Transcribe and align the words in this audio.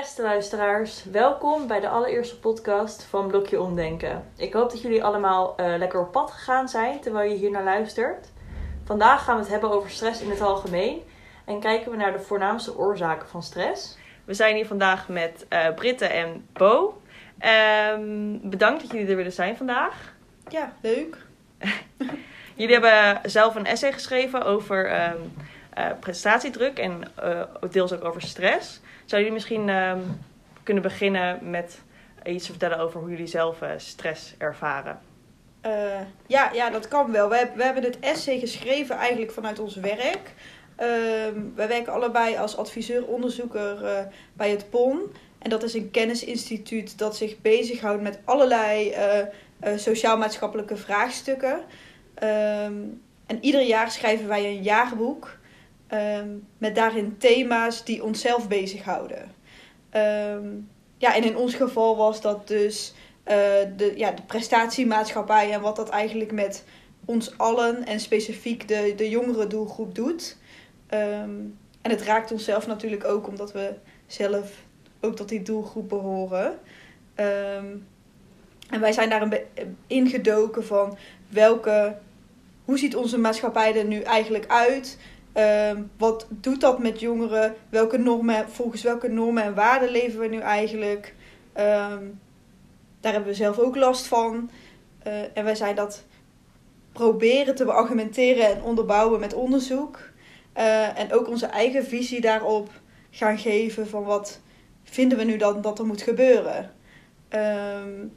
Beste 0.00 0.22
luisteraars, 0.22 1.04
welkom 1.04 1.66
bij 1.66 1.80
de 1.80 1.88
allereerste 1.88 2.38
podcast 2.38 3.02
van 3.02 3.26
Blokje 3.26 3.60
Omdenken. 3.60 4.24
Ik 4.36 4.52
hoop 4.52 4.70
dat 4.70 4.82
jullie 4.82 5.04
allemaal 5.04 5.56
eh, 5.56 5.74
lekker 5.76 6.00
op 6.00 6.12
pad 6.12 6.30
gegaan 6.30 6.68
zijn 6.68 7.00
terwijl 7.00 7.30
je 7.30 7.36
hier 7.36 7.50
naar 7.50 7.64
luistert. 7.64 8.32
Vandaag 8.84 9.24
gaan 9.24 9.34
we 9.34 9.42
het 9.42 9.50
hebben 9.50 9.70
over 9.70 9.90
stress 9.90 10.20
in 10.20 10.30
het 10.30 10.40
algemeen 10.40 11.02
en 11.44 11.60
kijken 11.60 11.90
we 11.90 11.96
naar 11.96 12.12
de 12.12 12.20
voornaamste 12.20 12.78
oorzaken 12.78 13.28
van 13.28 13.42
stress. 13.42 13.98
We 14.24 14.34
zijn 14.34 14.54
hier 14.54 14.66
vandaag 14.66 15.08
met 15.08 15.46
uh, 15.50 15.74
Britte 15.74 16.06
en 16.06 16.46
Bo. 16.52 17.00
Ehm, 17.38 18.38
bedankt 18.42 18.82
dat 18.82 18.90
jullie 18.90 19.08
er 19.08 19.16
willen 19.16 19.32
zijn 19.32 19.56
vandaag. 19.56 20.14
Ja, 20.48 20.72
leuk. 20.80 21.16
jullie 22.56 22.78
hebben 22.78 23.30
zelf 23.30 23.54
een 23.54 23.66
essay 23.66 23.92
geschreven 23.92 24.44
over 24.44 24.86
ehm, 24.86 25.12
eh, 25.12 25.20
prestatiedruk 26.00 26.78
en 26.78 27.02
deels 27.70 27.92
ook 27.92 28.04
over 28.04 28.22
stress. 28.22 28.80
Zou 29.04 29.20
jullie 29.22 29.32
misschien 29.32 29.68
ehm, 29.68 30.00
kunnen 30.62 30.82
beginnen 30.82 31.50
met 31.50 31.80
iets 32.24 32.44
te 32.44 32.50
vertellen 32.50 32.78
over 32.78 33.00
hoe 33.00 33.10
jullie 33.10 33.26
zelf 33.26 33.62
uh, 33.62 33.68
stress 33.76 34.34
ervaren? 34.38 34.98
Ja, 36.26 36.50
ja, 36.52 36.70
dat 36.70 36.88
kan 36.88 37.12
wel. 37.12 37.28
We, 37.28 37.48
we 37.54 37.64
hebben 37.64 37.82
het 37.82 37.98
essay 37.98 38.38
geschreven 38.38 38.96
eigenlijk 38.96 39.32
vanuit 39.32 39.58
ons 39.58 39.76
werk. 39.76 40.34
Uh, 40.80 40.86
wij 41.54 41.68
werken 41.68 41.92
allebei 41.92 42.36
als 42.36 42.56
adviseur-onderzoeker 42.56 44.06
bij 44.32 44.50
het 44.50 44.70
PON. 44.70 45.12
En 45.38 45.50
dat 45.50 45.62
is 45.62 45.74
een 45.74 45.90
kennisinstituut 45.90 46.98
dat 46.98 47.16
zich 47.16 47.40
bezighoudt 47.40 48.02
met 48.02 48.18
allerlei 48.24 48.94
sociaal-maatschappelijke 49.76 50.76
vraagstukken. 50.76 51.60
Um, 52.22 53.02
en 53.26 53.38
ieder 53.40 53.62
jaar 53.62 53.90
schrijven 53.90 54.28
wij 54.28 54.44
een 54.44 54.62
jaarboek. 54.62 55.35
Um, 55.92 56.46
met 56.58 56.74
daarin 56.74 57.16
thema's 57.18 57.84
die 57.84 58.04
onszelf 58.04 58.48
bezighouden. 58.48 59.34
Um, 59.94 60.68
ja, 60.98 61.14
en 61.14 61.24
in 61.24 61.36
ons 61.36 61.54
geval 61.54 61.96
was 61.96 62.20
dat 62.20 62.48
dus 62.48 62.94
uh, 63.28 63.34
de, 63.76 63.92
ja, 63.96 64.10
de 64.10 64.22
prestatiemaatschappij 64.22 65.52
en 65.52 65.60
wat 65.60 65.76
dat 65.76 65.88
eigenlijk 65.88 66.32
met 66.32 66.64
ons 67.04 67.38
allen 67.38 67.86
en 67.86 68.00
specifiek 68.00 68.68
de, 68.68 68.92
de 68.96 69.08
jongere 69.08 69.46
doelgroep 69.46 69.94
doet. 69.94 70.36
Um, 70.90 71.58
en 71.82 71.90
het 71.90 72.02
raakt 72.02 72.32
onszelf 72.32 72.66
natuurlijk 72.66 73.04
ook 73.04 73.28
omdat 73.28 73.52
we 73.52 73.74
zelf 74.06 74.52
ook 75.00 75.16
tot 75.16 75.28
die 75.28 75.42
doelgroep 75.42 75.88
behoren. 75.88 76.58
en 78.70 78.80
wij 78.80 78.92
zijn 78.92 79.08
daar 79.08 79.40
ingedoken 79.86 80.64
van 80.64 80.96
welke, 81.28 81.96
hoe 82.64 82.78
ziet 82.78 82.96
onze 82.96 83.18
maatschappij 83.18 83.76
er 83.76 83.84
nu 83.84 84.00
eigenlijk 84.00 84.46
uit? 84.46 84.98
Um, 85.38 85.90
wat 85.98 86.26
doet 86.30 86.60
dat 86.60 86.78
met 86.78 87.00
jongeren? 87.00 87.54
Welke 87.68 87.98
normen, 87.98 88.50
volgens 88.50 88.82
welke 88.82 89.08
normen 89.08 89.42
en 89.42 89.54
waarden 89.54 89.90
leven 89.90 90.20
we 90.20 90.26
nu 90.26 90.38
eigenlijk? 90.38 91.14
Um, 91.54 92.20
daar 93.00 93.12
hebben 93.12 93.30
we 93.30 93.34
zelf 93.34 93.58
ook 93.58 93.76
last 93.76 94.06
van. 94.06 94.50
Uh, 95.06 95.12
en 95.34 95.44
wij 95.44 95.54
zijn 95.54 95.74
dat 95.74 96.04
proberen 96.92 97.54
te 97.54 97.64
beargumenteren 97.64 98.46
en 98.46 98.62
onderbouwen 98.62 99.20
met 99.20 99.34
onderzoek. 99.34 99.98
Uh, 100.56 100.98
en 100.98 101.12
ook 101.12 101.28
onze 101.28 101.46
eigen 101.46 101.84
visie 101.84 102.20
daarop 102.20 102.70
gaan 103.10 103.38
geven 103.38 103.88
van 103.88 104.04
wat 104.04 104.40
vinden 104.82 105.18
we 105.18 105.24
nu 105.24 105.36
dan 105.36 105.60
dat 105.60 105.78
er 105.78 105.86
moet 105.86 106.02
gebeuren. 106.02 106.70
Um, 107.28 108.12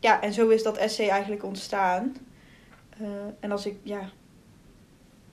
ja, 0.00 0.22
en 0.22 0.32
zo 0.32 0.48
is 0.48 0.62
dat 0.62 0.76
essay 0.76 1.08
eigenlijk 1.08 1.44
ontstaan. 1.44 2.16
Uh, 3.00 3.08
en 3.40 3.50
als 3.50 3.66
ik, 3.66 3.76
ja, 3.82 4.10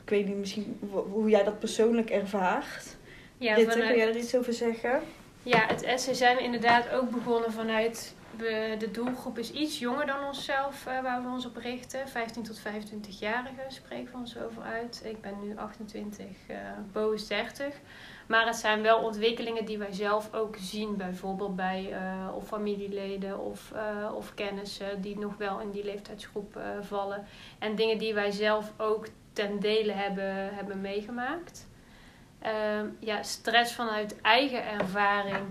weet 0.09 0.27
niet 0.27 0.37
misschien 0.37 0.79
hoe 0.91 1.29
jij 1.29 1.43
dat 1.43 1.59
persoonlijk 1.59 2.09
ervaart. 2.09 2.95
Ja, 3.37 3.55
vanuit... 3.55 3.73
kun 3.73 3.97
jij 3.97 4.07
er 4.07 4.17
iets 4.17 4.35
over 4.35 4.53
zeggen? 4.53 5.01
Ja, 5.43 5.65
het 5.67 5.83
essay 5.83 6.13
zijn 6.13 6.37
we 6.37 6.43
inderdaad 6.43 6.89
ook 6.89 7.09
begonnen 7.09 7.51
vanuit... 7.51 8.15
We, 8.37 8.75
de 8.79 8.91
doelgroep 8.91 9.37
is 9.37 9.51
iets 9.51 9.79
jonger 9.79 10.05
dan 10.05 10.23
onszelf, 10.27 10.85
uh, 10.87 11.01
waar 11.01 11.23
we 11.23 11.29
ons 11.29 11.45
op 11.45 11.57
richten. 11.57 12.07
15 12.07 12.43
tot 12.43 12.59
25-jarigen 12.59 13.67
spreken 13.67 14.11
we 14.11 14.17
ons 14.17 14.37
over 14.37 14.61
uit. 14.61 15.01
Ik 15.05 15.21
ben 15.21 15.33
nu 15.43 15.57
28, 15.57 16.25
uh, 16.49 16.57
Bo 16.91 17.11
is 17.11 17.27
30. 17.27 17.73
Maar 18.27 18.45
het 18.45 18.55
zijn 18.55 18.81
wel 18.81 18.99
ontwikkelingen 18.99 19.65
die 19.65 19.77
wij 19.77 19.91
zelf 19.91 20.33
ook 20.33 20.55
zien. 20.59 20.97
Bijvoorbeeld 20.97 21.55
bij 21.55 21.89
uh, 21.91 22.35
of 22.35 22.47
familieleden 22.47 23.39
of, 23.39 23.71
uh, 23.75 24.15
of 24.15 24.33
kennissen 24.33 25.01
die 25.01 25.19
nog 25.19 25.37
wel 25.37 25.59
in 25.59 25.71
die 25.71 25.83
leeftijdsgroep 25.83 26.59
vallen. 26.81 27.25
En 27.59 27.75
dingen 27.75 27.97
die 27.97 28.13
wij 28.13 28.31
zelf 28.31 28.71
ook 28.77 29.07
ten 29.33 29.59
dele 29.59 29.91
hebben, 29.91 30.55
hebben 30.55 30.81
meegemaakt. 30.81 31.67
Uh, 32.45 32.81
ja, 32.99 33.23
stress 33.23 33.73
vanuit 33.73 34.21
eigen 34.21 34.65
ervaring. 34.65 35.45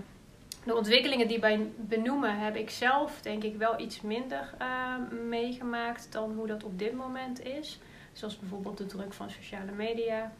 De 0.63 0.75
ontwikkelingen 0.75 1.27
die 1.27 1.39
wij 1.39 1.71
benoemen 1.77 2.39
heb 2.39 2.55
ik 2.55 2.69
zelf 2.69 3.21
denk 3.21 3.43
ik 3.43 3.55
wel 3.57 3.79
iets 3.79 4.01
minder 4.01 4.53
uh, 4.61 4.95
meegemaakt 5.27 6.11
dan 6.11 6.33
hoe 6.33 6.47
dat 6.47 6.63
op 6.63 6.79
dit 6.79 6.93
moment 6.93 7.43
is. 7.45 7.79
Zoals 8.13 8.39
bijvoorbeeld 8.39 8.77
de 8.77 8.85
druk 8.85 9.13
van 9.13 9.29
sociale 9.29 9.71
media. 9.71 10.31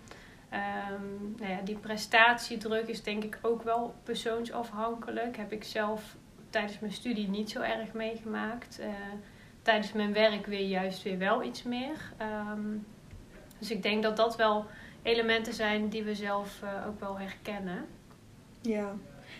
Um, 0.53 1.35
nou 1.38 1.51
ja, 1.51 1.62
die 1.62 1.75
prestatiedruk 1.75 2.88
is 2.88 3.03
denk 3.03 3.24
ik 3.24 3.40
ook 3.41 3.63
wel 3.63 3.96
persoonsafhankelijk. 4.03 5.38
Heb 5.38 5.51
ik 5.51 5.63
zelf 5.63 6.16
tijdens 6.50 6.80
mijn 6.80 6.94
studie 6.94 7.30
niet 7.30 7.50
zo 7.50 7.62
erg 7.62 7.94
meegemaakt. 7.94 8.80
Uh, 8.80 8.88
tijdens 9.62 9.91
mijn 9.91 10.13
werk 10.13 10.46
weer 10.46 10.68
juist 10.68 11.03
weer 11.03 11.18
wel 11.18 11.44
iets 11.44 11.63
meer. 11.63 12.13
Um, 12.22 12.85
dus 13.61 13.72
ik 13.72 13.83
denk 13.83 14.03
dat 14.03 14.17
dat 14.17 14.35
wel 14.35 14.66
elementen 15.03 15.53
zijn 15.53 15.89
die 15.89 16.03
we 16.03 16.16
zelf 16.16 16.59
uh, 16.63 16.88
ook 16.88 16.99
wel 16.99 17.19
herkennen. 17.19 17.85
Ja. 18.61 18.94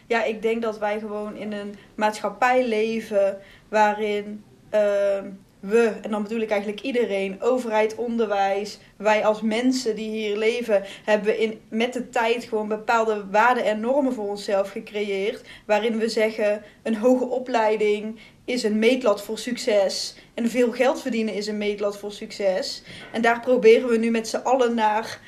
ja, 0.08 0.24
ik 0.24 0.42
denk 0.42 0.62
dat 0.62 0.78
wij 0.80 1.00
gewoon 1.00 1.36
in 1.36 1.52
een 1.52 1.76
maatschappij 1.96 2.68
leven 2.68 3.38
waarin 3.70 4.44
uh, 4.74 5.20
we, 5.60 5.94
en 6.02 6.12
dan 6.12 6.24
bedoel 6.24 6.40
ik 6.40 6.50
eigenlijk 6.50 6.82
iedereen, 6.82 7.42
overheid, 7.42 7.96
onderwijs, 7.96 8.80
wij 8.98 9.26
als 9.26 9.42
mensen 9.42 9.96
die 9.96 10.10
hier 10.10 10.38
leven, 10.38 10.84
hebben 11.04 11.40
in, 11.40 11.62
met 11.70 11.94
de 11.94 12.10
tijd 12.10 12.44
gewoon 12.44 12.68
bepaalde 12.68 13.26
waarden 13.30 13.66
en 13.66 13.80
normen 13.80 14.14
voor 14.14 14.30
onszelf 14.30 14.72
gecreëerd. 14.72 15.42
Waarin 15.66 15.98
we 15.98 16.10
zeggen: 16.10 16.64
een 16.84 16.96
hoge 16.96 17.26
opleiding 17.26 18.20
is 18.52 18.64
een 18.64 18.80
meetlat 18.80 19.24
voor 19.24 19.38
succes. 19.38 20.16
En 20.34 20.50
veel 20.50 20.72
geld 20.72 21.02
verdienen 21.02 21.34
is 21.34 21.48
een 21.48 21.58
meetlat 21.58 21.98
voor 21.98 22.12
succes. 22.12 22.84
En 23.12 23.22
daar 23.22 23.40
proberen 23.40 23.90
we 23.90 23.98
nu 23.98 24.12
met 24.12 24.28
z'n 24.28 24.38
allen 24.44 24.76
naar 24.76 25.20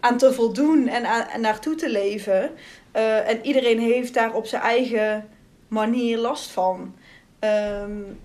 aan 0.00 0.18
te 0.18 0.32
voldoen 0.32 0.88
en, 0.88 1.06
aan, 1.06 1.28
en 1.28 1.40
naartoe 1.40 1.74
te 1.74 1.90
leven. 1.90 2.50
Uh, 2.96 3.28
en 3.28 3.46
iedereen 3.46 3.78
heeft 3.78 4.14
daar 4.14 4.34
op 4.34 4.46
zijn 4.46 4.62
eigen 4.62 5.28
manier 5.68 6.18
last 6.18 6.50
van. 6.50 6.94
Um, 7.40 8.18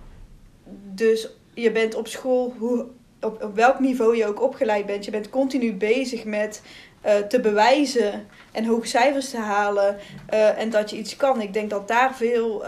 dus 0.94 1.30
je 1.54 1.72
bent 1.72 1.96
op 1.96 2.08
school, 2.08 2.54
hoe, 2.58 2.86
op, 3.22 3.44
op 3.44 3.56
welk 3.56 3.80
niveau 3.80 4.18
je 4.18 4.26
ook 4.26 4.42
opgeleid 4.42 4.86
bent, 4.86 5.06
je 5.06 5.12
bent 5.12 5.30
continu 5.30 5.74
bezig 5.74 6.24
met 6.24 6.62
uh, 7.06 7.16
te 7.16 7.40
bewijzen 7.40 8.28
en 8.52 8.66
hoge 8.66 8.88
cijfers 8.88 9.30
te 9.30 9.38
halen 9.38 9.98
uh, 10.34 10.60
en 10.60 10.70
dat 10.70 10.90
je 10.90 10.98
iets 10.98 11.16
kan. 11.16 11.42
Ik 11.42 11.54
denk 11.54 11.70
dat 11.70 11.88
daar 11.88 12.16
veel 12.16 12.64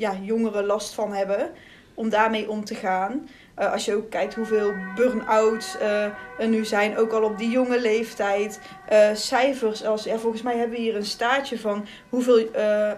ja, 0.00 0.16
jongeren 0.22 0.64
last 0.64 0.94
van 0.94 1.12
hebben 1.12 1.50
om 1.94 2.08
daarmee 2.08 2.50
om 2.50 2.64
te 2.64 2.74
gaan. 2.74 3.28
Uh, 3.58 3.72
als 3.72 3.84
je 3.84 3.94
ook 3.94 4.10
kijkt 4.10 4.34
hoeveel 4.34 4.72
burn-outs 4.94 5.76
uh, 5.76 6.04
er 6.38 6.48
nu 6.48 6.64
zijn, 6.64 6.96
ook 6.96 7.12
al 7.12 7.22
op 7.22 7.38
die 7.38 7.50
jonge 7.50 7.80
leeftijd. 7.80 8.60
Uh, 8.92 9.08
cijfers, 9.14 9.84
als, 9.84 10.04
ja, 10.04 10.18
volgens 10.18 10.42
mij 10.42 10.56
hebben 10.56 10.76
we 10.76 10.82
hier 10.82 10.96
een 10.96 11.04
staartje 11.04 11.58
van 11.58 11.86
hoeveel 12.08 12.48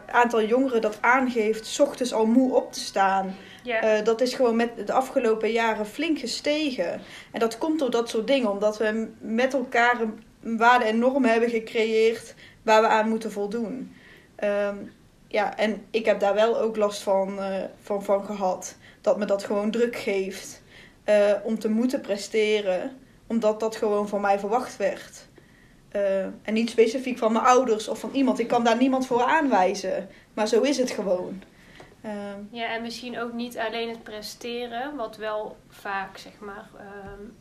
aantal 0.07 0.43
jongeren 0.43 0.81
dat 0.81 0.99
aangeeft, 1.01 1.67
s 1.67 1.81
ochtends 1.81 2.13
al 2.13 2.27
moe 2.27 2.55
op 2.55 2.73
te 2.73 2.81
staan. 2.81 3.35
Yeah. 3.63 4.05
dat 4.05 4.21
is 4.21 4.35
gewoon 4.35 4.57
met 4.57 4.87
de 4.87 4.93
afgelopen 4.93 5.51
jaren 5.51 5.87
flink 5.87 6.19
gestegen. 6.19 7.01
En 7.33 7.41
dat 7.41 7.59
komt 7.59 7.79
door 7.79 7.91
dat 7.91 8.09
soort 8.09 8.27
dingen, 8.27 8.51
omdat 8.51 8.79
we 8.79 9.09
met 9.21 9.55
elkaar 9.55 10.01
een 10.43 10.59
waarde 10.59 10.85
en 10.85 10.99
normen 10.99 11.31
hebben 11.31 11.51
gecreëerd 11.51 12.35
waar 12.63 12.83
we 12.83 12.89
aan 12.89 13.09
moeten 13.09 13.33
voldoen. 13.33 13.95
Um, 14.45 14.93
ja, 15.33 15.57
en 15.57 15.87
ik 15.91 16.05
heb 16.05 16.21
daar 16.21 16.35
wel 16.35 16.61
ook 16.61 16.77
last 16.77 17.03
van, 17.03 17.39
uh, 17.39 17.57
van, 17.83 18.03
van 18.03 18.25
gehad. 18.25 18.77
Dat 19.01 19.19
me 19.19 19.25
dat 19.25 19.45
gewoon 19.45 19.71
druk 19.71 19.97
geeft 19.97 20.63
uh, 21.09 21.33
om 21.43 21.59
te 21.59 21.69
moeten 21.69 22.01
presteren, 22.01 22.97
omdat 23.27 23.61
dat 23.61 23.77
gewoon 23.77 24.09
van 24.09 24.21
mij 24.21 24.39
verwacht 24.39 24.77
werd. 24.77 25.29
Uh, 25.93 26.25
en 26.25 26.53
niet 26.53 26.71
specifiek 26.71 27.19
van 27.19 27.33
mijn 27.33 27.45
ouders 27.45 27.89
of 27.89 27.99
van 27.99 28.11
iemand. 28.13 28.39
Ik 28.39 28.49
kan 28.49 28.65
daar 28.65 28.77
niemand 28.77 29.07
voor 29.07 29.23
aanwijzen. 29.23 30.09
Maar 30.35 30.49
zo 30.49 30.61
is 30.61 30.79
het 30.79 30.91
gewoon. 30.91 31.43
ja, 32.51 32.75
en 32.75 32.83
misschien 32.83 33.19
ook 33.19 33.33
niet 33.33 33.59
alleen 33.59 33.89
het 33.89 34.03
presteren, 34.03 34.97
wat 34.97 35.17
wel 35.17 35.57
vaak, 35.69 36.19
zeg 36.19 36.33
maar, 36.39 36.71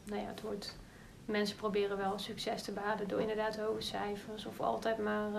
nou 0.03 0.21
ja, 0.21 0.27
het 0.27 0.41
wordt. 0.41 0.79
Mensen 1.25 1.57
proberen 1.57 1.97
wel 1.97 2.19
succes 2.19 2.61
te 2.61 2.71
behalen 2.71 3.07
door 3.07 3.21
inderdaad 3.21 3.57
hoge 3.57 3.81
cijfers 3.81 4.45
of 4.45 4.59
altijd 4.59 4.97
maar 4.97 5.29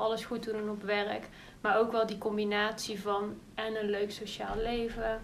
alles 0.00 0.24
goed 0.24 0.44
doen 0.44 0.70
op 0.70 0.82
werk. 0.82 1.28
Maar 1.60 1.78
ook 1.78 1.92
wel 1.92 2.06
die 2.06 2.18
combinatie 2.18 3.00
van 3.00 3.40
en 3.54 3.76
een 3.76 3.90
leuk 3.90 4.10
sociaal 4.10 4.56
leven, 4.56 5.20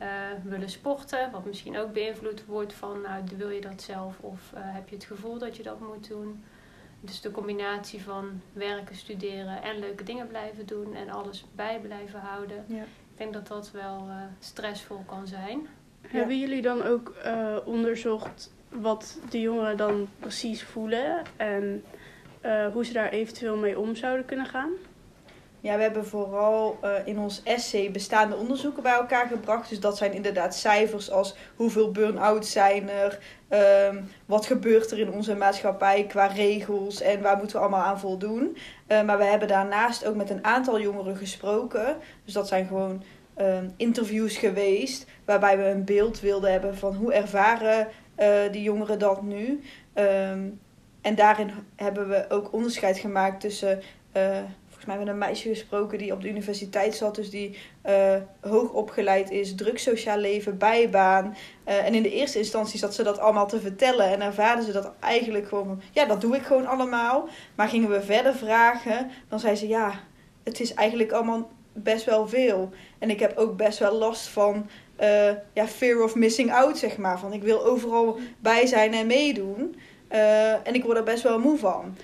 uh, 0.00 0.04
willen 0.44 0.70
sporten, 0.70 1.30
wat 1.30 1.44
misschien 1.44 1.78
ook 1.78 1.92
beïnvloed 1.92 2.44
wordt 2.46 2.72
van, 2.72 3.00
nou, 3.00 3.22
wil 3.36 3.50
je 3.50 3.60
dat 3.60 3.82
zelf 3.82 4.18
of 4.20 4.52
uh, 4.54 4.60
heb 4.62 4.88
je 4.88 4.94
het 4.94 5.04
gevoel 5.04 5.38
dat 5.38 5.56
je 5.56 5.62
dat 5.62 5.80
moet 5.80 6.08
doen? 6.08 6.42
dus 7.00 7.20
de 7.20 7.30
combinatie 7.30 8.02
van 8.02 8.40
werken, 8.52 8.96
studeren 8.96 9.62
en 9.62 9.78
leuke 9.78 10.04
dingen 10.04 10.26
blijven 10.26 10.66
doen 10.66 10.94
en 10.94 11.10
alles 11.10 11.44
bij 11.54 11.80
blijven 11.82 12.20
houden. 12.20 12.64
Ja. 12.66 12.82
Ik 12.82 13.16
denk 13.16 13.32
dat 13.32 13.46
dat 13.46 13.70
wel 13.70 14.06
eh, 14.08 14.16
stressvol 14.38 15.02
kan 15.06 15.26
zijn. 15.26 15.66
Hebben 16.00 16.38
jullie 16.38 16.62
dan 16.62 16.82
ook 16.82 17.08
eh, 17.08 17.56
onderzocht 17.64 18.52
wat 18.68 19.18
de 19.30 19.40
jongeren 19.40 19.76
dan 19.76 20.08
precies 20.18 20.62
voelen 20.62 21.22
en 21.36 21.84
eh, 22.40 22.66
hoe 22.72 22.84
ze 22.84 22.92
daar 22.92 23.10
eventueel 23.10 23.56
mee 23.56 23.78
om 23.78 23.94
zouden 23.94 24.24
kunnen 24.24 24.46
gaan? 24.46 24.70
Ja, 25.60 25.76
we 25.76 25.82
hebben 25.82 26.06
vooral 26.06 26.78
eh, 26.82 26.90
in 27.04 27.18
ons 27.18 27.42
essay 27.42 27.90
bestaande 27.90 28.36
onderzoeken 28.36 28.82
bij 28.82 28.92
elkaar 28.92 29.26
gebracht. 29.26 29.68
Dus 29.68 29.80
dat 29.80 29.96
zijn 29.96 30.12
inderdaad 30.12 30.54
cijfers 30.54 31.10
als 31.10 31.36
hoeveel 31.56 31.90
burn-outs 31.90 32.52
zijn 32.52 32.88
er, 32.88 33.18
ehm, 33.48 34.02
wat 34.26 34.46
gebeurt 34.46 34.90
er 34.90 34.98
in 34.98 35.12
onze 35.12 35.34
maatschappij 35.34 36.04
qua 36.06 36.26
regels 36.26 37.00
en 37.00 37.22
waar 37.22 37.36
moeten 37.36 37.56
we 37.56 37.62
allemaal 37.62 37.84
aan 37.84 38.00
voldoen. 38.00 38.56
Eh, 38.86 39.02
maar 39.02 39.18
we 39.18 39.24
hebben 39.24 39.48
daarnaast 39.48 40.06
ook 40.06 40.16
met 40.16 40.30
een 40.30 40.44
aantal 40.44 40.80
jongeren 40.80 41.16
gesproken. 41.16 41.96
Dus 42.24 42.34
dat 42.34 42.48
zijn 42.48 42.66
gewoon 42.66 43.02
ehm, 43.34 43.68
interviews 43.76 44.36
geweest 44.36 45.06
waarbij 45.24 45.58
we 45.58 45.64
een 45.64 45.84
beeld 45.84 46.20
wilden 46.20 46.52
hebben 46.52 46.76
van 46.76 46.94
hoe 46.94 47.12
ervaren 47.12 47.88
die 48.50 48.62
jongeren 48.62 48.98
dat 48.98 49.22
nu. 49.22 49.60
Ehm, 49.92 50.40
en 51.00 51.14
daarin 51.14 51.50
hebben 51.76 52.08
we 52.08 52.24
ook 52.28 52.52
onderscheid 52.52 52.98
gemaakt 52.98 53.40
tussen 53.40 53.82
eh, 54.12 54.38
volgens 54.66 54.86
mij 54.86 54.98
met 54.98 55.08
een 55.08 55.18
meisje 55.18 55.48
gesproken 55.48 55.98
die 55.98 56.12
op 56.12 56.22
de 56.22 56.28
universiteit 56.28 56.94
zat. 56.94 57.14
Dus 57.14 57.30
die 57.30 57.58
eh, 57.82 58.16
hoog 58.40 58.72
opgeleid 58.72 59.30
is, 59.30 59.54
druk 59.54 59.78
sociaal 59.78 60.18
leven, 60.18 60.58
bijbaan. 60.58 61.36
Eh, 61.64 61.86
en 61.86 61.94
in 61.94 62.02
de 62.02 62.12
eerste 62.12 62.38
instantie 62.38 62.78
zat 62.78 62.94
ze 62.94 63.02
dat 63.02 63.18
allemaal 63.18 63.46
te 63.46 63.60
vertellen. 63.60 64.06
En 64.06 64.20
ervaarde 64.20 64.62
ze 64.62 64.72
dat 64.72 64.92
eigenlijk 65.00 65.48
gewoon 65.48 65.66
van, 65.66 65.82
ja, 65.92 66.04
dat 66.04 66.20
doe 66.20 66.36
ik 66.36 66.42
gewoon 66.42 66.66
allemaal. 66.66 67.28
Maar 67.54 67.68
gingen 67.68 67.90
we 67.90 68.02
verder 68.02 68.34
vragen, 68.34 69.10
dan 69.28 69.40
zei 69.40 69.56
ze, 69.56 69.68
ja, 69.68 70.00
het 70.42 70.60
is 70.60 70.74
eigenlijk 70.74 71.12
allemaal 71.12 71.50
best 71.72 72.04
wel 72.04 72.28
veel. 72.28 72.70
En 72.98 73.10
ik 73.10 73.20
heb 73.20 73.36
ook 73.36 73.56
best 73.56 73.78
wel 73.78 73.94
last 73.94 74.28
van, 74.28 74.68
ja, 75.52 75.66
fear 75.66 76.02
of 76.02 76.14
missing 76.14 76.52
out, 76.52 76.78
zeg 76.78 76.96
maar. 76.96 77.18
Van, 77.18 77.32
ik 77.32 77.42
wil 77.42 77.64
overal 77.64 78.18
bij 78.38 78.66
zijn 78.66 78.94
en 78.94 79.06
meedoen. 79.06 79.76
Eh, 80.08 80.52
en 80.52 80.74
ik 80.74 80.84
word 80.84 80.96
er 80.96 81.02
best 81.04 81.22
wel 81.22 81.38
moe 81.38 81.58
van. 81.58 81.96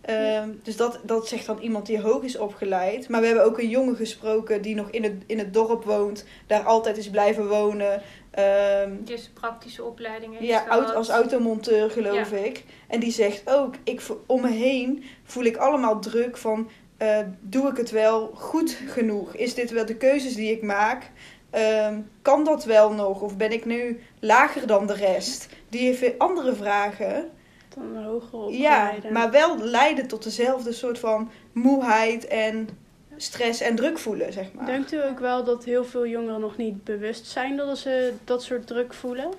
Ehm, 0.00 0.48
dus 0.62 0.76
dat, 0.76 1.00
dat 1.02 1.28
zegt 1.28 1.46
dan 1.46 1.58
iemand 1.58 1.86
die 1.86 2.00
hoog 2.00 2.22
is 2.22 2.38
opgeleid. 2.38 3.08
Maar 3.08 3.20
we 3.20 3.26
hebben 3.26 3.44
ook 3.44 3.58
een 3.58 3.68
jongen 3.68 3.96
gesproken 3.96 4.62
die 4.62 4.74
nog 4.74 4.90
in 4.90 5.02
het, 5.02 5.14
in 5.26 5.38
het 5.38 5.54
dorp 5.54 5.84
woont. 5.84 6.24
Daar 6.46 6.62
altijd 6.62 6.96
is 6.96 7.10
blijven 7.10 7.48
wonen. 7.48 8.02
Ehm, 8.30 8.90
Dus 9.04 9.30
praktische 9.34 9.84
opleiding 9.84 10.32
heeft 10.32 10.46
ja, 10.46 10.58
gehad. 10.58 10.94
als 10.94 11.08
automonteur 11.08 11.90
geloof 11.90 12.30
Ja. 12.30 12.36
ik. 12.36 12.64
En 12.88 13.00
die 13.00 13.12
zegt 13.12 13.42
ook, 13.50 13.74
ik, 13.84 14.00
om 14.26 14.40
me 14.40 14.50
heen 14.50 15.04
voel 15.24 15.44
ik 15.44 15.56
allemaal 15.56 16.00
druk 16.00 16.36
van... 16.36 16.68
eh, 16.96 17.18
doe 17.40 17.68
ik 17.70 17.76
het 17.76 17.90
wel 17.90 18.30
goed 18.34 18.78
genoeg? 18.86 19.34
Is 19.34 19.54
dit 19.54 19.70
wel 19.70 19.86
de 19.86 19.96
keuzes 19.96 20.34
die 20.34 20.52
ik 20.52 20.62
maak? 20.62 21.10
Ehm, 21.50 22.00
kan 22.22 22.44
dat 22.44 22.64
wel 22.64 22.92
nog? 22.92 23.20
Of 23.20 23.36
ben 23.36 23.52
ik 23.52 23.64
nu 23.64 24.00
lager 24.20 24.66
dan 24.66 24.86
de 24.86 24.94
rest? 24.94 25.48
Die 25.68 25.80
heeft 25.86 26.00
weer 26.00 26.14
andere 26.18 26.54
vragen. 26.54 27.30
Dan 27.76 28.04
hoger 28.04 28.50
Ja, 28.52 28.94
maar 29.12 29.30
wel 29.30 29.58
leiden 29.58 30.06
tot 30.08 30.22
dezelfde 30.22 30.72
soort 30.72 30.98
van 30.98 31.30
moeheid 31.52 32.26
en 32.26 32.68
stress 33.16 33.60
en 33.60 33.76
druk 33.76 33.98
voelen, 33.98 34.32
zeg 34.32 34.52
maar. 34.52 34.66
Denkt 34.66 34.92
u 34.92 35.02
ook 35.04 35.18
wel 35.18 35.44
dat 35.44 35.64
heel 35.64 35.84
veel 35.84 36.06
jongeren 36.06 36.40
nog 36.40 36.56
niet 36.56 36.84
bewust 36.84 37.26
zijn 37.26 37.56
dat 37.56 37.78
ze 37.78 38.14
dat 38.24 38.42
soort 38.42 38.66
druk 38.66 38.94
voelen? 38.94 39.30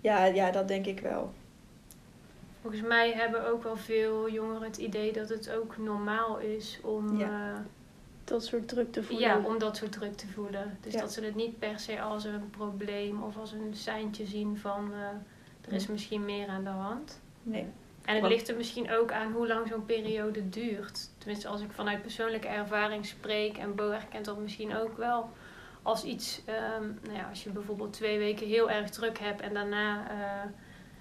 Ja, 0.00 0.24
ja, 0.24 0.50
dat 0.50 0.68
denk 0.68 0.86
ik 0.86 1.00
wel. 1.00 1.32
Volgens 2.60 2.82
mij 2.82 3.12
hebben 3.12 3.46
ook 3.48 3.62
wel 3.62 3.76
veel 3.76 4.30
jongeren 4.30 4.62
het 4.62 4.76
idee 4.76 5.12
dat 5.12 5.28
het 5.28 5.50
ook 5.50 5.76
normaal 5.78 6.38
is 6.38 6.78
om, 6.82 7.18
Ja. 7.18 7.52
eh, 7.54 7.60
Dat 8.24 8.44
soort 8.44 8.68
druk 8.68 8.92
te 8.92 9.02
voelen? 9.02 9.28
ja, 9.28 9.40
om 9.44 9.58
dat 9.58 9.76
soort 9.76 9.92
druk 9.92 10.16
te 10.16 10.26
voelen. 10.34 10.78
Dus 10.80 10.92
Ja. 10.92 11.00
dat 11.00 11.12
ze 11.12 11.20
het 11.24 11.34
niet 11.34 11.58
per 11.58 11.78
se 11.78 12.00
als 12.00 12.24
een 12.24 12.50
probleem 12.50 13.22
of 13.22 13.36
als 13.38 13.52
een 13.52 13.70
seintje 13.74 14.26
zien 14.26 14.58
van 14.58 14.90
eh, 14.92 14.98
er 15.66 15.72
is 15.72 15.86
misschien 15.86 16.24
meer 16.24 16.48
aan 16.48 16.64
de 16.64 16.70
hand. 16.70 17.20
Nee. 17.42 17.66
En 18.04 18.12
het 18.12 18.20
Want- 18.20 18.32
ligt 18.32 18.48
er 18.48 18.56
misschien 18.56 18.90
ook 18.90 19.12
aan 19.12 19.32
hoe 19.32 19.46
lang 19.46 19.68
zo'n 19.68 19.84
periode 19.86 20.48
duurt. 20.48 21.10
Tenminste, 21.18 21.48
als 21.48 21.60
ik 21.60 21.70
vanuit 21.72 22.02
persoonlijke 22.02 22.48
ervaring 22.48 23.06
spreek 23.06 23.56
en 23.56 23.74
Bo 23.74 23.90
herkent 23.90 24.24
dat 24.24 24.38
misschien 24.38 24.76
ook 24.76 24.96
wel 24.96 25.30
als 25.82 26.04
iets, 26.04 26.42
ehm, 26.44 26.84
nou 27.02 27.16
ja, 27.16 27.28
als 27.28 27.44
je 27.44 27.50
bijvoorbeeld 27.50 27.92
twee 27.92 28.18
weken 28.18 28.46
heel 28.46 28.70
erg 28.70 28.90
druk 28.90 29.18
hebt 29.18 29.40
en 29.40 29.54
daarna 29.54 30.10
eh, 30.10 30.50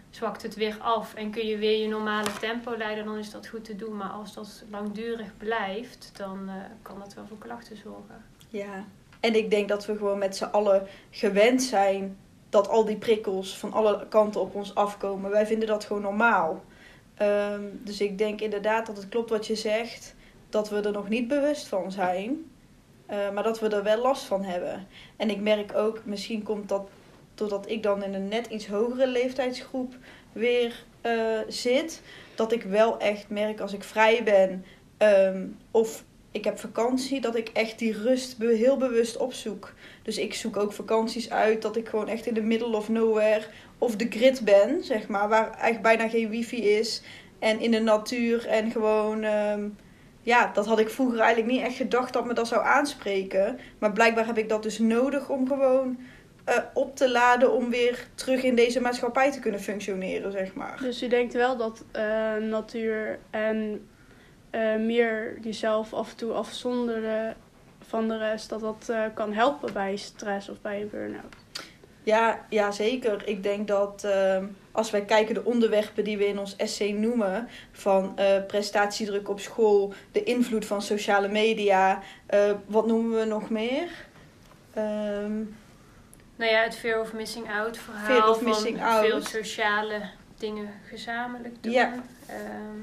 zwakt 0.09 0.41
het 0.41 0.55
weer 0.55 0.77
af 0.79 1.13
en 1.13 1.31
kun 1.31 1.45
je 1.45 1.57
weer 1.57 1.81
je 1.81 1.87
normale 1.87 2.29
tempo 2.39 2.77
leiden, 2.77 3.05
dan 3.05 3.17
is 3.17 3.31
dat 3.31 3.47
goed 3.47 3.65
te 3.65 3.75
doen. 3.75 3.97
Maar 3.97 4.09
als 4.09 4.33
dat 4.33 4.63
langdurig 4.69 5.37
blijft, 5.37 6.11
dan 6.17 6.49
eh, 6.49 6.53
kan 6.81 6.99
dat 6.99 7.13
wel 7.13 7.27
voor 7.27 7.37
klachten 7.37 7.77
zorgen. 7.77 8.25
Ja. 8.49 8.85
En 9.19 9.35
ik 9.35 9.49
denk 9.49 9.69
dat 9.69 9.85
we 9.85 9.97
gewoon 9.97 10.17
met 10.17 10.35
z'n 10.35 10.43
allen 10.43 10.87
gewend 11.09 11.63
zijn 11.63 12.17
dat 12.49 12.67
al 12.69 12.85
die 12.85 12.97
prikkels 12.97 13.57
van 13.57 13.73
alle 13.73 14.07
kanten 14.09 14.41
op 14.41 14.55
ons 14.55 14.75
afkomen. 14.75 15.31
Wij 15.31 15.45
vinden 15.45 15.67
dat 15.67 15.83
gewoon 15.85 16.01
normaal. 16.01 16.63
Ehm, 17.15 17.61
dus 17.71 18.01
ik 18.01 18.17
denk 18.17 18.41
inderdaad 18.41 18.85
dat 18.85 18.97
het 18.97 19.09
klopt 19.09 19.29
wat 19.29 19.47
je 19.47 19.55
zegt. 19.55 20.15
Dat 20.49 20.69
we 20.69 20.81
er 20.81 20.91
nog 20.91 21.09
niet 21.09 21.27
bewust 21.27 21.67
van 21.67 21.91
zijn. 21.91 22.49
eh, 23.05 23.31
maar 23.31 23.43
dat 23.43 23.59
we 23.59 23.67
er 23.69 23.83
wel 23.83 24.01
last 24.01 24.23
van 24.23 24.43
hebben. 24.43 24.87
En 25.17 25.29
ik 25.29 25.39
merk 25.41 25.75
ook, 25.75 26.01
misschien 26.05 26.43
komt 26.43 26.69
dat 26.69 26.89
doordat 27.35 27.69
ik 27.69 27.83
dan 27.83 28.03
in 28.03 28.13
een 28.13 28.27
net 28.27 28.47
iets 28.47 28.67
hogere 28.67 29.07
leeftijdsgroep 29.07 29.93
weer 30.31 30.83
eh, 31.01 31.39
zit. 31.47 32.01
Dat 32.35 32.51
ik 32.51 32.63
wel 32.63 32.99
echt 32.99 33.29
merk 33.29 33.59
als 33.59 33.73
ik 33.73 33.83
vrij 33.83 34.23
ben 34.23 34.65
ehm, 34.97 35.47
of 35.71 36.03
ik 36.35 36.43
heb 36.43 36.59
vakantie, 36.59 37.21
dat 37.21 37.35
ik 37.35 37.49
echt 37.53 37.79
die 37.79 38.01
rust 38.01 38.35
heel 38.37 38.77
bewust 38.77 39.17
opzoek. 39.17 39.73
Dus 40.03 40.17
ik 40.17 40.33
zoek 40.33 40.57
ook 40.57 40.73
vakanties 40.73 41.29
uit 41.29 41.61
dat 41.61 41.75
ik 41.75 41.89
gewoon 41.89 42.07
echt 42.07 42.25
in 42.25 42.33
de 42.33 42.41
middle 42.41 42.75
of 42.75 42.89
nowhere 42.89 43.45
of 43.77 43.95
de 43.95 44.07
grid 44.09 44.41
ben, 44.41 44.83
zeg 44.83 45.07
maar, 45.07 45.29
waar 45.29 45.49
eigenlijk 45.49 45.81
bijna 45.81 46.09
geen 46.09 46.29
wifi 46.29 46.63
is. 46.63 47.01
En 47.39 47.59
in 47.59 47.71
de 47.71 47.79
natuur 47.79 48.47
en 48.47 48.71
gewoon, 48.71 49.23
ehm, 49.23 49.67
ja, 50.21 50.51
dat 50.53 50.65
had 50.65 50.79
ik 50.79 50.89
vroeger 50.89 51.19
eigenlijk 51.19 51.51
niet 51.51 51.61
echt 51.61 51.75
gedacht 51.75 52.13
dat 52.13 52.25
me 52.25 52.33
dat 52.33 52.47
zou 52.47 52.65
aanspreken. 52.65 53.59
Maar 53.79 53.91
blijkbaar 53.91 54.25
heb 54.25 54.37
ik 54.37 54.49
dat 54.49 54.63
dus 54.63 54.79
nodig 54.79 55.29
om 55.29 55.47
gewoon 55.47 55.97
eh, 56.45 56.57
op 56.73 56.95
te 56.95 57.11
laden 57.11 57.53
om 57.53 57.69
weer 57.69 58.07
terug 58.15 58.43
in 58.43 58.55
deze 58.55 58.81
maatschappij 58.81 59.31
te 59.31 59.39
kunnen 59.39 59.59
functioneren, 59.59 60.31
zeg 60.31 60.53
maar. 60.53 60.77
Dus 60.81 61.03
u 61.03 61.07
denkt 61.07 61.33
wel 61.33 61.57
dat 61.57 61.83
eh, 61.91 62.35
natuur 62.35 63.19
en 63.29 63.87
eh, 64.55 64.75
meer 64.75 65.37
jezelf 65.41 65.93
af 65.93 66.09
en 66.09 66.15
toe 66.15 66.31
afzonderen 66.31 67.35
van 67.87 68.07
de 68.07 68.17
rest, 68.17 68.49
dat 68.49 68.59
dat 68.59 68.89
eh, 68.89 69.03
kan 69.13 69.33
helpen 69.33 69.73
bij 69.73 69.95
stress 69.95 70.49
of 70.49 70.61
bij 70.61 70.81
een 70.81 70.89
burn-out? 70.89 71.35
Ja, 72.03 72.45
ja, 72.49 72.71
zeker. 72.71 73.27
Ik 73.27 73.43
denk 73.43 73.67
dat 73.67 74.03
ehm, 74.03 74.45
als 74.71 74.91
wij 74.91 75.05
kijken 75.05 75.33
de 75.33 75.43
onderwerpen 75.45 76.03
die 76.03 76.17
we 76.17 76.27
in 76.27 76.39
ons 76.39 76.55
essay 76.55 76.91
noemen, 76.91 77.47
van 77.71 78.17
eh, 78.17 78.45
prestatiedruk 78.47 79.29
op 79.29 79.39
school, 79.39 79.93
de 80.11 80.23
invloed 80.23 80.65
van 80.65 80.81
sociale 80.81 81.27
media, 81.27 82.01
eh, 82.25 82.51
wat 82.65 82.87
noemen 82.87 83.19
we 83.19 83.25
nog 83.25 83.49
meer? 83.49 83.87
Ehm, 84.73 85.37
Nou 86.35 86.51
ja, 86.51 86.61
het 86.63 86.75
fear 86.75 86.99
of 87.01 87.13
missing 87.13 87.51
out 87.51 87.77
verhaal 87.77 88.05
Fear 88.05 88.29
of 88.29 88.37
van 88.37 88.45
missing 88.47 88.77
veel 88.77 89.13
out. 89.13 89.25
sociale 89.25 90.01
dingen 90.37 90.69
gezamenlijk 90.89 91.63
doen. 91.63 91.71
Ja. 91.71 91.93
Ehm, 92.27 92.79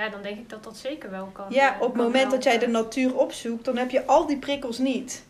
ja, 0.00 0.08
dan 0.08 0.22
denk 0.22 0.38
ik 0.38 0.48
dat 0.48 0.64
dat 0.64 0.76
zeker 0.76 1.10
wel 1.10 1.26
kan. 1.26 1.46
ja, 1.50 1.74
eh, 1.74 1.80
op 1.80 1.92
het 1.92 2.02
moment 2.02 2.30
dat 2.30 2.42
jij 2.42 2.58
de 2.58 2.66
natuur 2.66 3.16
opzoekt, 3.16 3.64
dan 3.64 3.76
heb 3.76 3.90
je 3.90 4.06
al 4.06 4.26
die 4.26 4.38
prikkels 4.38 4.78
niet. 4.78 5.24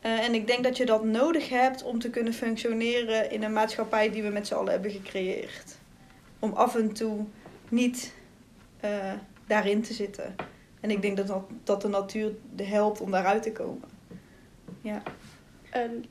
Eh, 0.00 0.24
en 0.24 0.34
ik 0.34 0.46
denk 0.46 0.64
dat 0.64 0.76
je 0.76 0.86
dat 0.86 1.04
nodig 1.04 1.48
hebt 1.48 1.82
om 1.82 1.98
te 1.98 2.10
kunnen 2.10 2.32
functioneren 2.32 3.30
in 3.30 3.42
een 3.42 3.52
maatschappij 3.52 4.10
die 4.10 4.22
we 4.22 4.28
met 4.28 4.46
z'n 4.46 4.54
allen 4.54 4.72
hebben 4.72 4.90
gecreëerd. 4.90 5.76
Om 6.38 6.52
af 6.52 6.76
en 6.76 6.92
toe 6.92 7.24
niet 7.68 8.14
eh, 8.80 9.12
daarin 9.46 9.82
te 9.82 9.92
zitten. 9.92 10.34
En 10.80 10.90
ik 10.90 11.02
denk 11.02 11.16
dat, 11.16 11.26
dat, 11.26 11.42
dat 11.64 11.82
de 11.82 11.88
natuur 11.88 12.32
de 12.54 12.64
helpt 12.64 13.00
om 13.00 13.10
daaruit 13.10 13.42
te 13.42 13.52
komen. 13.52 13.88
Ja. 14.80 15.02
En 15.70 16.04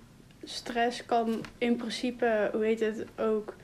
stress 0.44 1.06
kan 1.06 1.44
in 1.58 1.76
principe, 1.76 2.50
hoe 2.54 2.66
heet 2.66 2.80
het, 2.80 3.06
ook 3.18 3.56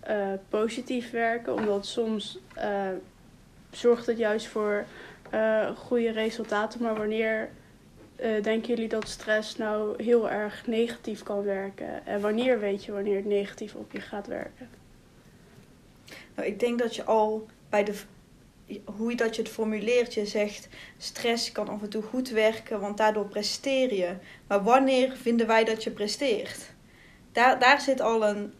eh, 0.00 0.32
positief 0.48 1.10
werken. 1.10 1.54
Omdat 1.54 1.86
soms 1.86 2.38
eh, 2.54 2.88
zorgt 3.70 4.06
het 4.06 4.18
juist 4.18 4.46
voor 4.46 4.84
eh, 5.30 5.76
goede 5.76 6.10
resultaten. 6.10 6.82
Maar 6.82 6.96
wanneer 6.96 7.50
eh, 8.16 8.42
denken 8.42 8.68
jullie 8.68 8.88
dat 8.88 9.08
stress 9.08 9.56
nou 9.56 10.02
heel 10.02 10.30
erg 10.30 10.66
negatief 10.66 11.22
kan 11.22 11.42
werken? 11.42 12.06
En 12.06 12.20
wanneer 12.20 12.60
weet 12.60 12.84
je 12.84 12.92
wanneer 12.92 13.16
het 13.16 13.26
negatief 13.26 13.74
op 13.74 13.92
je 13.92 14.00
gaat 14.00 14.26
werken? 14.26 14.68
Nou, 16.34 16.48
ik 16.48 16.60
denk 16.60 16.78
dat 16.78 16.96
je 16.96 17.04
al 17.04 17.46
bij 17.68 17.84
de 17.84 17.94
hoe 18.84 19.10
je 19.10 19.16
dat 19.16 19.36
je 19.36 19.42
het 19.42 19.50
formuleert, 19.50 20.14
je 20.14 20.26
zegt 20.26 20.68
stress 20.98 21.52
kan 21.52 21.68
af 21.68 21.82
en 21.82 21.88
toe 21.88 22.02
goed 22.02 22.28
werken, 22.28 22.80
want 22.80 22.96
daardoor 22.96 23.26
presteer 23.26 23.94
je. 23.94 24.14
Maar 24.46 24.62
wanneer 24.62 25.16
vinden 25.16 25.46
wij 25.46 25.64
dat 25.64 25.84
je 25.84 25.90
presteert? 25.90 26.70
Daar, 27.32 27.58
daar 27.58 27.80
zit 27.80 28.00
al 28.00 28.26
een, 28.26 28.52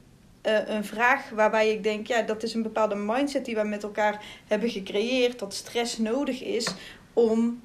eh, 0.49 0.75
een 0.75 0.85
vraag 0.85 1.31
waarbij 1.31 1.73
ik 1.73 1.83
denk, 1.83 2.07
ja, 2.07 2.23
dat 2.23 2.43
is 2.43 2.55
een 2.55 2.63
bepaalde 2.63 2.95
mindset 2.95 3.45
die 3.45 3.55
we 3.55 3.63
met 3.63 3.83
elkaar 3.83 4.25
hebben 4.47 4.71
gecreëerd. 4.71 5.39
Dat 5.39 5.55
stress 5.55 5.99
nodig 5.99 6.43
is 6.43 6.75
om 7.13 7.61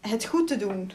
het 0.00 0.24
goed 0.24 0.48
te 0.48 0.56
doen. 0.56 0.92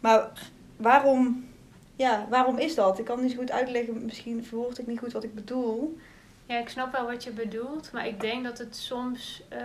Maar 0.00 0.50
waarom, 0.76 1.48
ja, 1.96 2.26
waarom 2.30 2.58
is 2.58 2.74
dat? 2.74 2.98
Ik 2.98 3.04
kan 3.04 3.22
niet 3.22 3.30
zo 3.30 3.36
goed 3.36 3.50
uitleggen. 3.50 4.04
Misschien 4.04 4.44
verwoord 4.44 4.78
ik 4.78 4.86
niet 4.86 4.98
goed 4.98 5.12
wat 5.12 5.24
ik 5.24 5.34
bedoel. 5.34 5.98
Ja, 6.46 6.58
ik 6.58 6.68
snap 6.68 6.92
wel 6.92 7.06
wat 7.06 7.24
je 7.24 7.30
bedoelt, 7.30 7.92
maar 7.92 8.06
ik 8.06 8.20
denk 8.20 8.44
dat 8.44 8.58
het 8.58 8.76
soms 8.76 9.42
eh, 9.48 9.60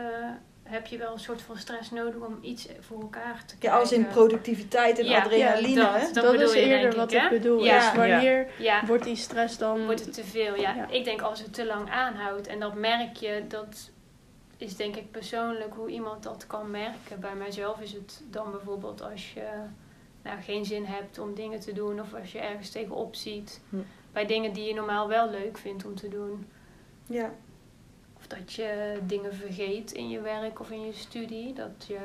heb 0.69 0.85
je 0.85 0.97
wel 0.97 1.11
een 1.13 1.19
soort 1.19 1.41
van 1.41 1.57
stress 1.57 1.91
nodig 1.91 2.15
om 2.21 2.37
iets 2.41 2.67
voor 2.79 3.01
elkaar 3.01 3.43
te 3.45 3.53
Ja, 3.53 3.59
krijgen. 3.59 3.79
als 3.79 3.91
in 3.91 4.07
productiviteit 4.07 4.99
en 4.99 5.05
Ja, 5.05 5.17
adrenaline. 5.23 5.81
ja, 5.81 5.97
hè? 5.97 6.11
dat- 6.11 6.33
is 6.33 6.53
je, 6.53 6.59
eerder 6.59 6.79
denk 6.81 6.93
wat 6.93 7.11
ik, 7.11 7.29
bedoel. 7.29 7.63
Ja. 7.63 7.77
Is 7.91 7.97
wanneer 7.97 8.47
Ja, 8.57 8.85
wordt 8.85 9.03
die 9.03 9.15
stress 9.15 9.57
dan... 9.57 9.85
wordt 9.85 10.05
het 10.05 10.13
te 10.13 10.23
veel. 10.23 10.55
Ja. 10.55 10.73
Ja. 10.75 10.87
ik 10.89 11.03
denk 11.03 11.21
als 11.21 11.39
het 11.41 11.53
te 11.53 11.65
lang 11.65 11.89
aanhoudt 11.89 12.47
en 12.47 12.59
dat 12.59 12.73
merk 12.75 13.15
je, 13.15 13.43
dat 13.47 13.89
is 14.57 14.75
denk 14.75 14.95
ik 14.95 15.11
persoonlijk 15.11 15.73
hoe 15.73 15.89
iemand 15.89 16.23
dat 16.23 16.47
kan 16.47 16.71
merken. 16.71 17.19
Bij 17.19 17.35
mijzelf 17.35 17.79
is 17.81 17.91
het 17.93 18.21
dan 18.29 18.51
bijvoorbeeld 18.51 19.01
als 19.01 19.33
je 19.33 19.47
nou, 20.23 20.41
geen 20.41 20.65
zin 20.65 20.85
hebt 20.85 21.19
om 21.19 21.33
dingen 21.35 21.59
te 21.59 21.73
doen 21.73 21.99
of 22.01 22.13
als 22.13 22.31
je 22.31 22.39
ergens 22.39 22.69
tegenop 22.69 23.15
ziet. 23.15 23.61
Hm. 23.69 23.75
Bij 24.11 24.25
dingen 24.25 24.53
die 24.53 24.67
je 24.67 24.73
normaal 24.73 25.07
wel 25.07 25.29
leuk 25.29 25.57
vindt 25.57 25.85
om 25.85 25.95
te 25.95 26.07
doen. 26.09 26.47
Ja. 27.07 27.31
Dat 28.29 28.53
je 28.53 28.99
dingen 29.03 29.35
vergeet 29.35 29.91
in 29.91 30.09
je 30.09 30.21
werk 30.21 30.59
of 30.59 30.71
in 30.71 30.85
je 30.85 30.93
studie. 30.93 31.53
Dat 31.53 31.85
je 31.87 31.99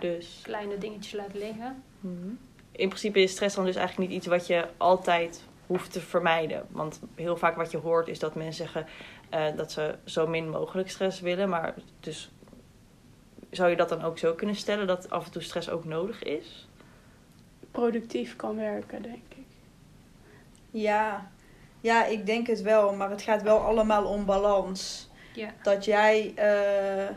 Dus 0.00 0.40
kleine 0.42 0.78
dingetjes 0.78 1.12
laat 1.12 1.34
liggen. 1.34 1.82
mhm. 2.00 2.28
in 2.72 2.88
principe 2.88 3.20
is 3.20 3.30
stress 3.30 3.54
dan 3.54 3.64
dus 3.64 3.76
eigenlijk 3.76 4.08
niet 4.08 4.18
iets 4.18 4.26
wat 4.26 4.46
je 4.46 4.68
altijd 4.76 5.44
hoeft 5.66 5.92
te 5.92 6.00
vermijden. 6.00 6.66
Want 6.70 7.00
heel 7.14 7.36
vaak 7.36 7.56
wat 7.56 7.70
je 7.70 7.78
hoort 7.78 8.08
is 8.08 8.18
dat 8.18 8.34
mensen 8.34 8.64
zeggen 8.64 8.86
eh, 9.30 9.56
dat 9.56 9.72
ze 9.72 9.94
zo 10.04 10.26
min 10.26 10.50
mogelijk 10.50 10.90
stress 10.90 11.20
willen. 11.20 11.48
Maar 11.48 11.74
dus 12.00 12.30
zou 13.50 13.70
je 13.70 13.76
dat 13.76 13.88
dan 13.88 14.02
ook 14.02 14.18
zo 14.18 14.34
kunnen 14.34 14.56
stellen 14.56 14.86
dat 14.86 15.10
af 15.10 15.24
en 15.24 15.30
toe 15.30 15.42
stress 15.42 15.70
ook 15.70 15.84
nodig 15.84 16.22
is? 16.22 16.66
productief 17.76 18.36
kan 18.36 18.56
werken, 18.56 19.02
denk 19.02 19.22
ik. 19.28 19.46
Ja. 20.70 21.30
Ja, 21.80 22.04
ik 22.04 22.26
denk 22.26 22.46
het 22.46 22.62
wel. 22.62 22.94
Maar 22.94 23.10
het 23.10 23.22
gaat 23.22 23.42
wel 23.42 23.58
allemaal 23.58 24.04
om 24.04 24.24
balans. 24.24 25.08
Ja. 25.34 25.48
Dat 25.62 25.84
jij 25.84 26.32
eh, 26.34 27.04
eh, 27.04 27.10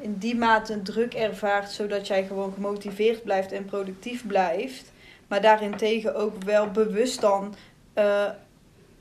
in 0.00 0.16
die 0.18 0.36
mate 0.36 0.72
een 0.72 0.82
druk 0.82 1.14
ervaart, 1.14 1.70
zodat 1.70 2.06
jij 2.06 2.26
gewoon 2.26 2.52
gemotiveerd 2.52 3.22
blijft 3.22 3.52
en 3.52 3.64
productief 3.64 4.26
blijft. 4.26 4.92
Maar 5.26 5.40
daarentegen 5.40 6.14
ook 6.14 6.42
wel 6.42 6.70
bewust 6.70 7.20
dan 7.20 7.54
eh, 7.92 8.30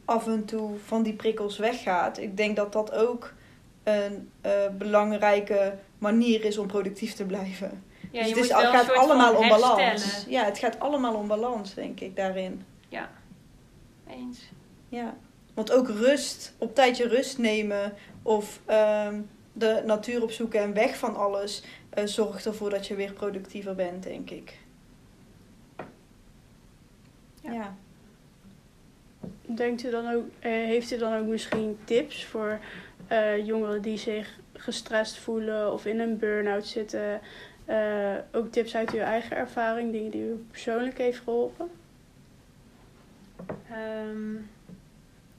af 0.05 0.27
en 0.27 0.45
toe 0.45 0.77
van 0.85 1.03
die 1.03 1.13
prikkels 1.13 1.57
weggaat. 1.57 2.17
Ik 2.17 2.37
denk 2.37 2.55
dat 2.55 2.73
dat 2.73 2.91
ook 2.93 3.33
een 3.83 4.29
belangrijke 4.77 5.75
manier 5.97 6.45
is 6.45 6.57
om 6.57 6.67
productief 6.67 7.13
te 7.13 7.25
blijven. 7.25 7.83
Ja, 8.11 8.19
dus 8.21 8.29
het, 8.29 8.39
is, 8.39 8.49
het 8.49 8.67
gaat 8.67 8.93
allemaal 8.93 9.35
om 9.35 9.49
balans. 9.49 10.25
Ja, 10.27 10.43
het 10.43 10.57
gaat 10.57 10.79
allemaal 10.79 11.15
om 11.15 11.27
balans, 11.27 11.73
denk 11.73 11.99
ik, 11.99 12.15
daarin. 12.15 12.65
Eens. 14.13 14.39
Ja, 14.89 15.17
want 15.53 15.71
ook 15.71 15.87
rust, 15.87 16.53
op 16.57 16.75
tijd 16.75 16.97
je 16.97 17.07
rust 17.07 17.37
nemen 17.37 17.93
of 18.21 18.59
ehm, 18.65 19.21
de 19.53 19.83
natuur 19.85 20.23
opzoeken 20.23 20.59
en 20.59 20.73
weg 20.73 20.97
van 20.97 21.15
alles 21.15 21.63
eh, 21.89 22.05
zorgt 22.05 22.45
ervoor 22.45 22.69
dat 22.69 22.87
je 22.87 22.95
weer 22.95 23.13
productiever 23.13 23.75
bent, 23.75 24.03
denk 24.03 24.29
ik. 24.29 24.57
Ja. 27.41 27.53
Ja. 27.53 27.75
Denkt 29.45 29.83
u 29.83 29.89
dan 29.89 30.13
ook, 30.13 30.25
eh, 30.39 30.51
heeft 30.51 30.91
u 30.91 30.97
dan 30.97 31.19
ook 31.19 31.25
misschien 31.25 31.77
tips 31.83 32.25
voor 32.25 32.59
eh, 33.07 33.45
jongeren 33.45 33.81
die 33.81 33.97
zich 33.97 34.39
gestrest 34.53 35.17
voelen 35.17 35.73
of 35.73 35.85
in 35.85 35.99
een 35.99 36.17
burn-out 36.17 36.65
zitten? 36.65 37.21
Eh, 37.65 38.15
ook 38.31 38.51
tips 38.51 38.75
uit 38.75 38.91
uw 38.91 38.99
eigen 38.99 39.37
ervaring, 39.37 39.91
dingen 39.91 40.11
die 40.11 40.21
u 40.21 40.45
persoonlijk 40.51 40.97
heeft 40.97 41.19
geholpen? 41.19 41.69
Ehm, 43.69 44.33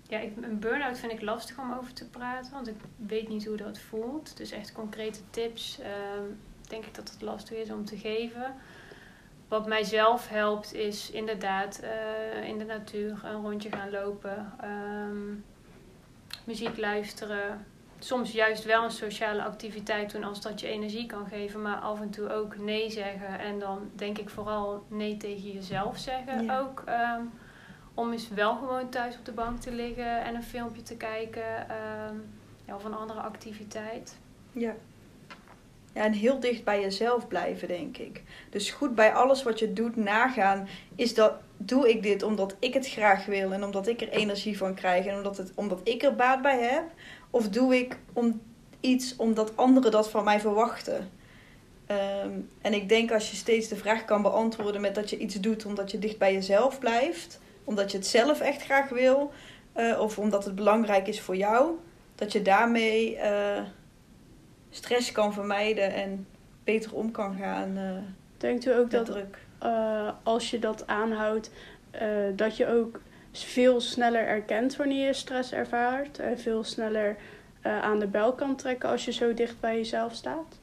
ja, 0.09 0.19
ik, 0.19 0.33
een 0.41 0.59
burn-out 0.59 0.99
vind 0.99 1.13
ik 1.13 1.23
lastig 1.23 1.59
om 1.59 1.73
over 1.73 1.93
te 1.93 2.09
praten, 2.09 2.53
want 2.53 2.69
ik 2.69 2.77
weet 2.97 3.29
niet 3.29 3.47
hoe 3.47 3.57
dat 3.57 3.79
voelt. 3.79 4.37
Dus 4.37 4.51
echt 4.51 4.73
concrete 4.73 5.19
tips, 5.31 5.79
ehm, 5.81 6.25
denk 6.69 6.85
ik 6.85 6.95
dat 6.95 7.11
het 7.11 7.23
lastig 7.23 7.59
is 7.59 7.71
om 7.71 7.85
te 7.85 7.97
geven. 7.97 8.55
Wat 9.49 9.67
mijzelf 9.67 10.29
helpt 10.29 10.75
is 10.75 11.11
inderdaad 11.11 11.79
eh, 11.81 12.49
in 12.49 12.59
de 12.59 12.65
natuur 12.65 13.21
een 13.25 13.43
rondje 13.43 13.71
gaan 13.71 13.91
lopen, 13.91 14.53
ehm, 14.61 15.35
muziek 16.45 16.79
luisteren. 16.79 17.67
Soms 17.99 18.33
juist 18.33 18.65
wel 18.65 18.85
een 18.85 18.91
sociale 18.91 19.43
activiteit 19.45 20.11
doen 20.13 20.25
als 20.25 20.41
dat 20.41 20.61
je 20.61 20.67
energie 20.69 21.07
kan 21.07 21.27
geven, 21.27 21.63
maar 21.63 21.77
af 21.77 22.01
en 22.01 22.11
toe 22.11 22.33
ook 22.33 22.57
nee 22.57 22.91
zeggen. 22.91 23.39
En 23.39 23.59
dan 23.59 23.91
denk 23.95 24.19
ik 24.19 24.29
vooral 24.31 24.85
nee 24.89 25.17
tegen 25.17 25.53
jezelf 25.53 25.99
zeggen 25.99 26.45
Ja. 26.45 26.59
ook. 26.61 26.83
Om 27.95 28.13
eens 28.13 28.29
wel 28.29 28.57
gewoon 28.57 28.89
thuis 28.89 29.17
op 29.19 29.25
de 29.25 29.33
bank 29.33 29.61
te 29.61 29.73
liggen 29.73 30.25
en 30.25 30.35
een 30.35 30.43
filmpje 30.43 30.83
te 30.83 30.97
kijken 30.97 31.69
ehm, 31.69 32.17
of 32.75 32.85
een 32.85 32.95
andere 32.95 33.21
activiteit. 33.21 34.17
Ja. 34.53 34.75
Ja, 35.95 36.03
en 36.03 36.13
heel 36.13 36.41
dicht 36.41 36.65
bij 36.65 36.81
jezelf 36.81 37.29
blijven, 37.29 37.69
denk 37.69 37.97
ik. 37.97 38.23
Dus 38.51 38.71
goed 38.71 38.95
bij 38.95 39.13
alles 39.13 39.43
wat 39.43 39.59
je 39.59 39.73
doet 39.73 39.97
nagaan, 39.97 40.69
is 40.95 41.15
dat, 41.15 41.33
doe 41.57 41.89
ik 41.91 42.03
dit 42.03 42.23
omdat 42.23 42.57
ik 42.59 42.75
het 42.75 42.89
graag 42.89 43.27
wil 43.27 43.53
en 43.53 43.65
omdat 43.65 43.87
ik 43.87 44.01
er 44.01 44.09
energie 44.09 44.57
van 44.57 44.75
krijg 44.75 45.07
en 45.07 45.17
omdat, 45.17 45.37
het, 45.37 45.53
omdat 45.55 45.81
ik 45.85 46.03
er 46.03 46.15
baat 46.15 46.43
bij 46.43 46.59
heb? 46.59 46.85
Of 47.31 47.49
doe 47.49 47.77
ik 47.77 47.99
om 48.13 48.41
iets 48.81 49.17
omdat 49.17 49.57
anderen 49.57 49.91
dat 49.91 50.11
van 50.11 50.25
mij 50.25 50.41
verwachten? 50.41 51.11
Ehm, 51.87 52.31
en 52.61 52.73
ik 52.73 52.89
denk 52.89 53.13
als 53.13 53.31
je 53.31 53.37
steeds 53.37 53.69
de 53.69 53.77
vraag 53.77 54.05
kan 54.05 54.23
beantwoorden 54.23 54.81
met 54.81 54.95
dat 54.95 55.11
je 55.11 55.19
iets 55.19 55.41
doet 55.41 55.65
omdat 55.65 55.91
je 55.91 55.99
dicht 55.99 56.19
bij 56.19 56.33
jezelf 56.33 56.79
blijft, 56.79 57.41
omdat 57.65 57.91
je 57.91 57.97
het 57.97 58.07
zelf 58.07 58.41
echt 58.41 58.63
graag 58.63 58.89
wil, 58.89 59.33
eh, 59.73 60.01
of 60.01 60.19
omdat 60.19 60.45
het 60.45 60.55
belangrijk 60.55 61.07
is 61.07 61.21
voor 61.21 61.37
jou, 61.37 61.71
dat 62.15 62.33
je 62.33 62.43
daarmee 62.43 63.17
eh, 63.17 63.63
stress 64.71 65.13
kan 65.13 65.33
vermijden 65.33 65.93
en 65.93 66.27
beter 66.65 66.95
om 66.95 67.11
kan 67.11 67.37
gaan 67.37 67.77
eh 67.77 67.93
Denkt 68.37 68.67
u 68.67 68.75
ook 68.75 68.91
dat 68.91 69.07
druk. 69.07 69.39
als 70.23 70.51
je 70.51 70.59
dat 70.59 70.87
aanhoudt, 70.87 71.51
dat 72.35 72.57
je 72.57 72.67
ook 72.67 73.01
veel 73.33 73.81
sneller 73.81 74.27
erkent 74.27 74.77
wanneer 74.77 75.07
je 75.07 75.13
stress 75.13 75.53
ervaart 75.53 76.19
en 76.19 76.39
veel 76.39 76.65
sneller 76.65 77.17
aan 77.63 77.99
de 77.99 78.07
bel 78.07 78.33
kan 78.33 78.57
trekken 78.57 78.89
als 78.89 79.05
je 79.05 79.13
zo 79.13 79.35
dicht 79.35 79.61
bij 79.61 79.77
jezelf 79.77 80.15
staat? 80.15 80.59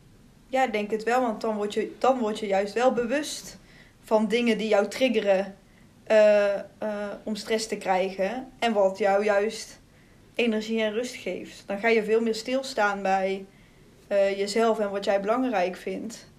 Ja, 0.48 0.65
ik 0.65 0.72
denk 0.72 0.91
het 0.91 1.03
wel, 1.03 1.22
want 1.22 1.41
dan 1.41 1.55
word 1.55 1.74
je, 1.74 1.96
dan 1.98 2.17
word 2.17 2.39
je 2.39 2.48
juist 2.48 2.74
wel 2.74 2.93
bewust 2.93 3.58
van 4.03 4.27
dingen 4.27 4.58
die 4.58 4.67
jou 4.67 4.88
triggeren 4.88 5.55
eh, 6.12 6.56
eh, 6.56 6.63
om 7.24 7.36
stress 7.36 7.68
te 7.68 7.77
krijgen. 7.77 8.51
En 8.60 8.74
wat 8.74 8.98
jou 8.98 9.24
juist 9.24 9.80
energie 10.36 10.82
en 10.82 10.94
rust 10.94 11.15
geeft. 11.15 11.63
Dan 11.65 11.80
ga 11.80 11.88
je 11.88 12.03
veel 12.03 12.22
meer 12.22 12.36
stilstaan 12.36 13.01
bij 13.01 13.46
eh, 14.08 14.38
jezelf 14.38 14.80
en 14.80 14.91
wat 14.91 15.06
jij 15.06 15.22
belangrijk 15.22 15.75
vindt. 15.75 16.32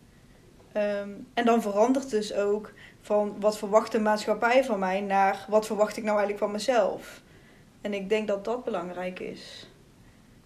Ehm, 0.73 1.09
en 1.35 1.45
dan 1.45 1.63
verandert 1.63 2.11
dus 2.11 2.35
ook 2.35 2.73
van 3.01 3.37
wat 3.41 3.59
verwacht 3.59 3.93
de 3.93 4.01
maatschappij 4.01 4.65
van 4.65 4.79
mij 4.79 5.01
naar 5.01 5.47
wat 5.49 5.67
verwacht 5.67 5.97
ik 5.97 6.05
nou 6.05 6.17
eigenlijk 6.17 6.45
van 6.45 6.53
mezelf. 6.53 7.23
En 7.81 7.95
ik 7.95 8.09
denk 8.09 8.29
dat 8.29 8.45
dat 8.45 8.65
belangrijk 8.65 9.21
is. 9.21 9.71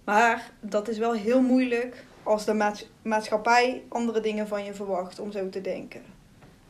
Maar 0.04 0.50
dat 0.61 0.88
is 0.88 0.99
wel 0.99 1.12
heel 1.12 1.40
moeilijk 1.42 2.04
als 2.23 2.45
de 2.45 2.54
maats- 2.54 2.90
maatschappij 3.02 3.83
andere 3.88 4.21
dingen 4.21 4.49
van 4.49 4.64
je 4.64 4.75
verwacht 4.75 5.18
om 5.18 5.33
zo 5.33 5.49
te 5.49 5.61
denken. 5.61 6.15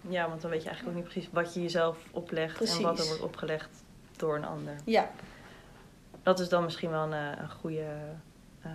Ja, 0.09 0.29
want 0.29 0.41
dan 0.41 0.51
weet 0.51 0.63
je 0.63 0.69
eigenlijk 0.69 0.99
ook 0.99 1.03
niet 1.05 1.13
precies 1.13 1.31
wat 1.33 1.55
je 1.55 1.63
jezelf 1.63 1.99
oplegt 2.11 2.61
en 2.77 2.83
wat 2.83 2.99
er 2.99 3.07
wordt 3.07 3.23
opgelegd 3.23 3.69
door 4.17 4.37
een 4.37 4.45
ander. 4.45 4.75
Ja, 4.85 5.11
Dat 6.23 6.41
is 6.41 6.49
dan 6.49 6.65
misschien 6.65 6.91
wel 6.91 7.03
een, 7.03 7.13
eh, 7.13 7.39
een 7.43 7.51
goede. 7.51 7.87
eh, 8.63 8.71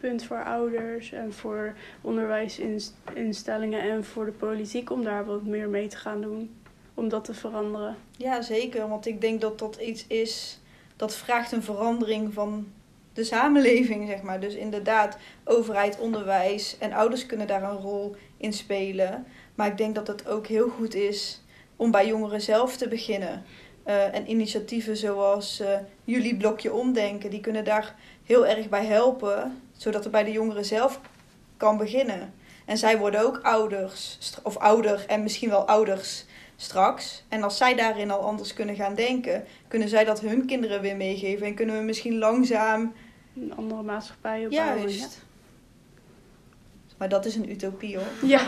Punt 0.00 0.24
voor 0.24 0.44
ouders 0.44 1.12
en 1.12 1.32
voor 1.32 1.74
onderwijsinstellingen 2.00 3.80
en 3.90 4.04
voor 4.04 4.24
de 4.24 4.32
politiek 4.32 4.90
om 4.90 5.04
daar 5.04 5.24
wat 5.24 5.42
meer 5.44 5.68
mee 5.68 5.86
te 5.88 5.96
gaan 5.96 6.20
doen. 6.20 6.56
Om 6.94 7.08
dat 7.08 7.24
te 7.24 7.34
veranderen. 7.34 7.96
ja, 8.16 8.42
zeker. 8.42 8.88
Want 8.88 9.06
ik 9.06 9.20
denk 9.20 9.40
dat 9.40 9.58
dat 9.58 9.76
iets 9.76 10.06
is 10.06 10.60
dat 10.96 11.14
vraagt 11.14 11.52
een 11.52 11.62
verandering 11.62 12.34
van 12.34 12.72
de 13.12 13.24
samenleving, 13.24 14.08
zeg 14.08 14.22
maar. 14.22 14.40
Dus 14.40 14.54
inderdaad, 14.54 15.16
overheid, 15.44 15.98
onderwijs 15.98 16.78
en 16.78 16.92
ouders 16.92 17.26
kunnen 17.26 17.46
daar 17.46 17.62
een 17.62 17.76
rol 17.76 18.16
in 18.36 18.52
spelen. 18.52 19.26
Maar 19.58 19.66
ik 19.66 19.76
denk 19.76 19.94
dat 19.94 20.06
het 20.06 20.28
ook 20.28 20.46
heel 20.46 20.68
goed 20.68 20.94
is 20.94 21.42
om 21.76 21.90
bij 21.90 22.06
jongeren 22.06 22.40
zelf 22.40 22.76
te 22.76 22.88
beginnen. 22.88 23.44
Eh, 23.82 24.14
en 24.14 24.30
initiatieven 24.30 24.96
zoals 24.96 25.60
eh, 25.60 25.78
jullie 26.04 26.36
blokje 26.36 26.72
omdenken, 26.72 27.30
die 27.30 27.40
kunnen 27.40 27.64
daar 27.64 27.94
heel 28.24 28.46
erg 28.46 28.68
bij 28.68 28.84
helpen, 28.84 29.62
zodat 29.76 30.02
het 30.02 30.12
bij 30.12 30.24
de 30.24 30.32
jongeren 30.32 30.64
zelf 30.64 31.00
kan 31.56 31.76
beginnen. 31.76 32.34
En 32.64 32.78
zij 32.78 32.98
worden 32.98 33.20
ook 33.20 33.38
ouders, 33.42 34.18
of 34.42 34.56
ouder 34.56 35.04
en 35.06 35.22
misschien 35.22 35.50
wel 35.50 35.66
ouders 35.66 36.24
straks. 36.56 37.24
En 37.28 37.42
als 37.42 37.56
zij 37.56 37.74
daarin 37.74 38.10
al 38.10 38.20
anders 38.20 38.54
kunnen 38.54 38.74
gaan 38.74 38.94
denken, 38.94 39.44
kunnen 39.68 39.88
zij 39.88 40.04
dat 40.04 40.20
hun 40.20 40.46
kinderen 40.46 40.80
weer 40.80 40.96
meegeven. 40.96 41.46
En 41.46 41.54
kunnen 41.54 41.78
we 41.78 41.82
misschien 41.82 42.18
langzaam. 42.18 42.92
Een 43.36 43.56
andere 43.56 43.82
maatschappij 43.82 44.44
opbouwen. 44.44 44.80
Juist. 44.80 45.26
Maar 46.98 47.08
dat 47.08 47.24
is 47.24 47.34
een 47.36 47.50
utopie 47.50 47.96
hoor. 47.96 48.06
Ja. 48.28 48.40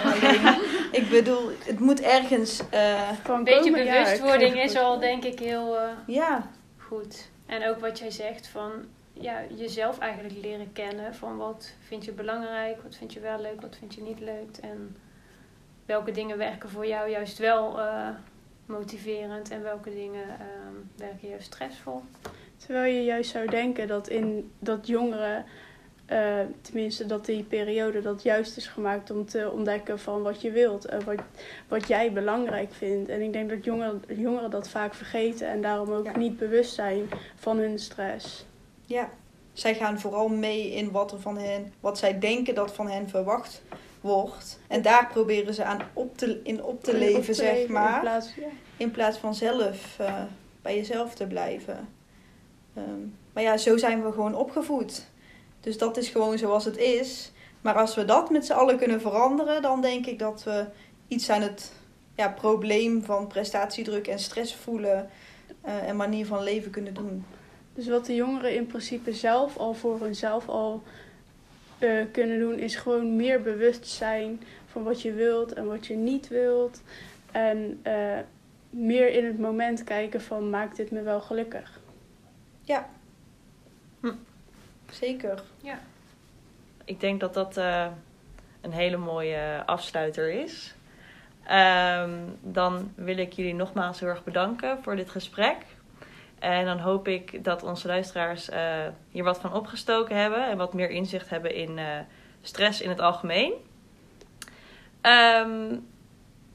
Ik- 0.92 1.08
bedoel, 1.10 1.50
het 1.64 1.78
moet 1.80 2.00
ergens. 2.00 2.62
eh, 2.70 3.08
Van 3.22 3.38
Een 3.38 3.44
beetje 3.44 3.70
komen, 3.70 3.84
bewustwording 3.84 4.60
is 4.62 4.76
al 4.76 4.98
denk 4.98 5.24
ik 5.24 5.38
heel 5.38 5.78
eh, 5.78 5.88
ja, 6.06 6.50
goed. 6.76 7.28
En 7.46 7.68
ook 7.68 7.78
wat 7.78 7.98
jij 7.98 8.10
zegt 8.10 8.46
van 8.48 8.72
ja, 9.12 9.40
jezelf 9.56 9.98
eigenlijk 9.98 10.34
leren 10.42 10.72
kennen. 10.72 11.14
Van 11.14 11.36
wat 11.36 11.72
vind 11.86 12.04
je 12.04 12.12
belangrijk, 12.12 12.82
wat 12.82 12.96
vind 12.96 13.12
je 13.12 13.20
wel 13.20 13.40
leuk, 13.40 13.60
wat 13.60 13.76
vind 13.78 13.94
je 13.94 14.02
niet 14.02 14.20
leuk. 14.20 14.56
En 14.60 14.96
welke 15.86 16.10
dingen 16.10 16.38
werken 16.38 16.70
voor 16.70 16.86
jou 16.86 17.10
juist 17.10 17.38
wel 17.38 17.80
eh, 17.80 18.08
motiverend 18.66 19.50
en 19.50 19.62
welke 19.62 19.90
dingen 19.90 20.28
ehm, 20.28 20.74
werken 20.96 21.28
juist 21.28 21.46
stressvol. 21.46 22.02
Terwijl 22.56 22.94
je 22.94 23.04
juist 23.04 23.30
zou 23.30 23.46
denken 23.46 23.88
dat 23.88 24.08
in 24.08 24.52
dat 24.58 24.86
jongeren, 24.86 25.44
eh, 26.10 26.38
tenminste 26.60 27.06
dat 27.06 27.26
die 27.26 27.42
periode 27.42 28.02
dat 28.02 28.22
juist 28.22 28.56
is 28.56 28.66
gemaakt 28.66 29.10
om 29.10 29.26
te 29.26 29.50
ontdekken 29.50 29.98
van 29.98 30.22
wat 30.22 30.40
je 30.42 30.50
wilt 30.50 30.84
en 30.84 31.04
wat, 31.04 31.18
wat 31.68 31.88
jij 31.88 32.12
belangrijk 32.12 32.72
vindt. 32.72 33.08
En 33.08 33.20
ik 33.22 33.32
denk 33.32 33.50
dat 33.50 33.64
jongeren, 33.64 34.02
jongeren 34.08 34.50
dat 34.50 34.68
vaak 34.68 34.94
vergeten 34.94 35.48
en 35.48 35.62
daarom 35.62 35.92
ook 35.92 36.04
Ja. 36.04 36.16
niet 36.16 36.38
bewust 36.38 36.74
zijn 36.74 37.08
van 37.36 37.58
hun 37.58 37.78
stress. 37.78 38.44
ja. 38.86 39.08
Zij 39.52 39.74
gaan 39.74 40.00
vooral 40.00 40.28
mee 40.28 40.70
in 40.72 40.90
wat 40.90 41.12
er 41.12 41.20
van 41.20 41.38
hen, 41.38 41.72
wat 41.80 41.98
zij 41.98 42.18
denken 42.18 42.54
dat 42.54 42.72
van 42.74 42.88
hen 42.88 43.08
verwacht 43.08 43.62
wordt. 44.00 44.58
En 44.68 44.82
daar 44.82 45.06
proberen 45.12 45.54
ze 45.54 45.64
aan 45.64 45.80
op 45.92 46.16
te, 46.18 46.40
in 46.42 46.62
op 46.62 46.82
te 46.84 46.96
leven, 46.98 47.18
op 47.18 47.24
te 47.24 47.34
zeg 47.34 47.52
leven 47.52 47.66
In 47.66 47.72
maar. 47.72 48.00
plaats, 48.00 48.34
ja. 48.34 48.46
In 48.76 48.90
plaats 48.90 49.18
van 49.18 49.34
zelf 49.34 49.98
eh, 49.98 50.22
bij 50.62 50.76
jezelf 50.76 51.14
te 51.14 51.26
blijven. 51.26 51.88
Ehm, 52.74 52.84
maar 53.32 53.42
ja, 53.42 53.56
zo 53.56 53.76
zijn 53.76 54.02
we 54.04 54.12
gewoon 54.12 54.34
opgevoed. 54.34 55.06
Dus 55.60 55.78
dat 55.78 55.96
is 55.96 56.08
gewoon 56.08 56.38
zoals 56.38 56.64
het 56.64 56.76
is. 56.76 57.32
Maar 57.60 57.74
als 57.74 57.94
we 57.94 58.04
dat 58.04 58.30
met 58.30 58.46
z'n 58.46 58.52
allen 58.52 58.78
kunnen 58.78 59.00
veranderen, 59.00 59.62
dan 59.62 59.80
denk 59.80 60.06
ik 60.06 60.18
dat 60.18 60.42
we 60.44 60.64
iets 61.08 61.30
aan 61.30 61.42
het 61.42 61.72
ja, 62.14 62.28
probleem 62.28 63.02
van 63.04 63.26
prestatiedruk 63.26 64.06
en 64.06 64.18
stress 64.18 64.54
voelen 64.54 65.10
eh, 65.60 65.88
en 65.88 65.96
manier 65.96 66.26
van 66.26 66.42
leven 66.42 66.70
kunnen 66.70 66.94
doen. 66.94 67.24
Dus 67.74 67.88
wat 67.88 68.06
de 68.06 68.14
jongeren 68.14 68.54
in 68.54 68.66
principe 68.66 69.12
zelf 69.12 69.56
al 69.56 69.74
voor 69.74 70.00
hunzelf 70.00 70.48
al 70.48 70.82
eh, 71.78 72.04
kunnen 72.12 72.38
doen, 72.38 72.58
is 72.58 72.76
gewoon 72.76 73.16
meer 73.16 73.42
bewust 73.42 73.86
zijn 73.86 74.42
van 74.66 74.82
wat 74.82 75.02
je 75.02 75.12
wilt 75.12 75.52
en 75.52 75.66
wat 75.66 75.86
je 75.86 75.94
niet 75.94 76.28
wilt. 76.28 76.82
En 77.32 77.78
eh, 77.82 78.18
meer 78.70 79.12
in 79.12 79.24
het 79.24 79.38
moment 79.38 79.84
kijken 79.84 80.20
van 80.20 80.50
maakt 80.50 80.76
dit 80.76 80.90
me 80.90 81.02
wel 81.02 81.20
gelukkig. 81.20 81.80
Zeker. 84.90 85.42
Ik 86.84 87.00
denk 87.00 87.20
dat 87.20 87.34
dat 87.34 87.56
eh, 87.56 87.86
een 88.60 88.72
hele 88.72 88.96
mooie 88.96 89.62
afsluiter 89.66 90.30
is. 90.30 90.74
Ehm, 91.44 92.18
dan 92.40 92.92
wil 92.94 93.18
ik 93.18 93.32
jullie 93.32 93.54
nogmaals 93.54 94.00
heel 94.00 94.08
erg 94.08 94.24
bedanken 94.24 94.82
voor 94.82 94.96
dit 94.96 95.10
gesprek. 95.10 95.56
En 96.38 96.64
dan 96.64 96.78
hoop 96.78 97.08
ik 97.08 97.44
dat 97.44 97.62
onze 97.62 97.86
luisteraars 97.86 98.48
eh, 98.48 98.86
hier 99.10 99.24
wat 99.24 99.40
van 99.40 99.52
opgestoken 99.52 100.16
hebben 100.16 100.50
en 100.50 100.56
wat 100.56 100.74
meer 100.74 100.90
inzicht 100.90 101.30
hebben 101.30 101.54
in 101.54 101.78
eh, 101.78 101.98
stress 102.42 102.80
in 102.80 102.88
het 102.88 103.00
algemeen. 103.00 103.52
Ehm, 105.00 105.76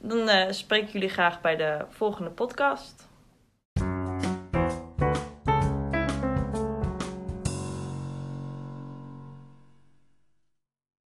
dan 0.00 0.54
spreek 0.54 0.82
ik 0.82 0.88
jullie 0.88 1.08
graag 1.08 1.40
bij 1.40 1.56
de 1.56 1.84
volgende 1.90 2.30
podcast. 2.30 3.05